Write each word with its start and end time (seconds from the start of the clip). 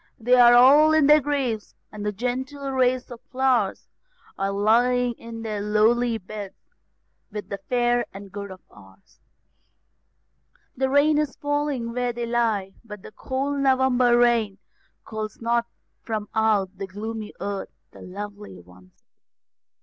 they 0.17 0.33
all 0.35 0.93
are 0.93 0.95
in 0.95 1.05
their 1.05 1.21
graves, 1.21 1.75
the 1.91 2.11
gentle 2.11 2.71
race 2.71 3.11
of 3.11 3.21
flowers 3.31 3.87
Are 4.35 4.51
lying 4.51 5.13
in 5.19 5.43
their 5.43 5.61
lowly 5.61 6.17
beds, 6.17 6.55
with 7.31 7.49
the 7.49 7.59
fair 7.69 8.07
and 8.11 8.31
good 8.31 8.49
of 8.49 8.61
ours. 8.71 9.19
The 10.75 10.89
rain 10.89 11.19
is 11.19 11.35
falling 11.35 11.93
where 11.93 12.13
they 12.13 12.25
lie, 12.25 12.73
but 12.83 13.03
the 13.03 13.11
cold 13.11 13.59
November 13.59 14.17
rain 14.17 14.57
Calls 15.05 15.39
not 15.39 15.67
from 16.01 16.27
out 16.33 16.75
the 16.79 16.87
gloomy 16.87 17.31
earth 17.39 17.69
the 17.91 18.01
lovely 18.01 18.57
ones 18.59 18.93
again. 19.03 19.03